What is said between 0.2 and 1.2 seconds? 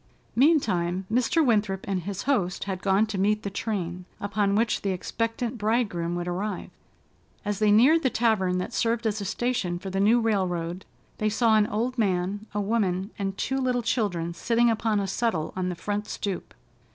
Meantime,